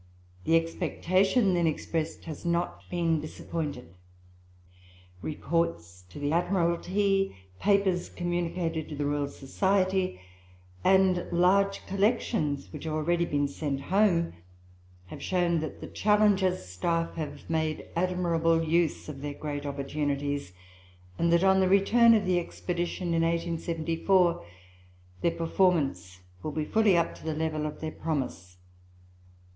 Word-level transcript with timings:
The 0.45 0.55
expectation 0.55 1.53
then 1.53 1.67
expressed 1.67 2.25
has 2.25 2.43
not 2.43 2.89
been 2.89 3.21
disappointed. 3.21 3.93
Reports 5.21 6.01
to 6.09 6.17
the 6.17 6.31
Admiralty, 6.31 7.35
papers 7.59 8.09
communicated 8.09 8.89
to 8.89 8.95
the 8.95 9.05
Royal 9.05 9.27
Society, 9.27 10.19
and 10.83 11.27
large 11.31 11.85
collections 11.85 12.73
which 12.73 12.85
have 12.85 12.93
already 12.93 13.25
been 13.25 13.47
sent 13.47 13.79
home, 13.79 14.33
have 15.05 15.21
shown 15.21 15.59
that 15.59 15.81
the 15.81 15.87
Challenger's 15.87 16.65
staff 16.65 17.13
have 17.13 17.47
made 17.47 17.85
admirable 17.95 18.63
use 18.63 19.07
of 19.07 19.21
their 19.21 19.35
great 19.35 19.67
opportunities; 19.67 20.51
and 21.19 21.31
that, 21.31 21.43
on 21.43 21.59
the 21.59 21.69
return 21.69 22.15
of 22.15 22.25
the 22.25 22.39
expedition 22.39 23.09
in 23.13 23.21
1874, 23.21 24.43
their 25.21 25.29
performance 25.29 26.21
will 26.41 26.51
be 26.53 26.65
fully 26.65 26.97
up 26.97 27.13
to 27.13 27.23
the 27.23 27.35
level 27.35 27.67
of 27.67 27.81
their 27.81 27.91
promise. 27.91 28.57